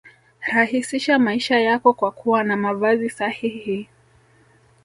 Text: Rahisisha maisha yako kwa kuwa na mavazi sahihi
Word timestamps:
Rahisisha 0.43 1.19
maisha 1.19 1.59
yako 1.59 1.93
kwa 1.93 2.11
kuwa 2.11 2.43
na 2.43 2.57
mavazi 2.57 3.09
sahihi 3.09 3.87